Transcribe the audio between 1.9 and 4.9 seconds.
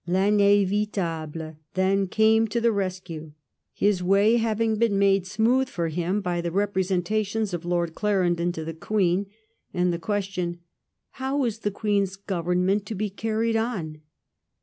came to the rescue, his way having